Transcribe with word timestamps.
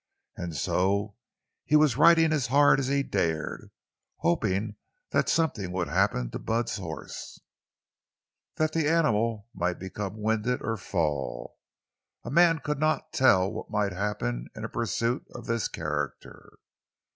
And 0.35 0.55
so 0.55 1.15
he 1.63 1.75
was 1.75 1.95
riding 1.95 2.33
as 2.33 2.47
hard 2.47 2.79
as 2.79 2.87
he 2.87 3.03
dared, 3.03 3.69
hoping 4.21 4.77
that 5.11 5.29
something 5.29 5.71
would 5.71 5.89
happen 5.89 6.31
to 6.31 6.39
Bud's 6.39 6.77
horse—that 6.77 8.73
the 8.73 8.87
animal 8.89 9.47
might 9.53 9.77
become 9.77 10.17
winded 10.19 10.59
or 10.63 10.75
fall. 10.75 11.59
A 12.25 12.31
man 12.31 12.57
could 12.65 12.79
not 12.79 13.13
tell 13.13 13.51
what 13.51 13.69
might 13.69 13.93
happen 13.93 14.47
in 14.55 14.65
a 14.65 14.69
pursuit 14.69 15.23
of 15.35 15.45
this 15.45 15.67
character. 15.67 16.57